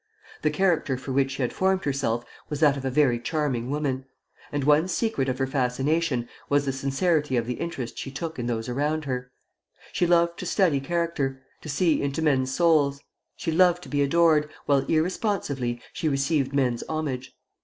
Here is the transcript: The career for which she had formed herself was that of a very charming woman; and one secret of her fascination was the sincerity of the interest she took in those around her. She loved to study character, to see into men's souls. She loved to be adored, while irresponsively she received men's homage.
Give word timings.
The 0.41 0.49
career 0.49 0.83
for 0.97 1.11
which 1.11 1.29
she 1.29 1.43
had 1.43 1.53
formed 1.53 1.85
herself 1.85 2.25
was 2.49 2.59
that 2.59 2.75
of 2.75 2.83
a 2.83 2.89
very 2.89 3.19
charming 3.19 3.69
woman; 3.69 4.05
and 4.51 4.63
one 4.63 4.87
secret 4.87 5.29
of 5.29 5.37
her 5.37 5.45
fascination 5.45 6.27
was 6.49 6.65
the 6.65 6.71
sincerity 6.73 7.37
of 7.37 7.45
the 7.45 7.53
interest 7.59 7.99
she 7.99 8.09
took 8.09 8.39
in 8.39 8.47
those 8.47 8.67
around 8.67 9.05
her. 9.05 9.29
She 9.93 10.07
loved 10.07 10.39
to 10.39 10.47
study 10.47 10.79
character, 10.79 11.43
to 11.61 11.69
see 11.69 12.01
into 12.01 12.23
men's 12.23 12.51
souls. 12.51 13.03
She 13.35 13.51
loved 13.51 13.83
to 13.83 13.89
be 13.89 14.01
adored, 14.01 14.49
while 14.65 14.81
irresponsively 14.87 15.79
she 15.93 16.09
received 16.09 16.51
men's 16.51 16.81
homage. 16.89 17.37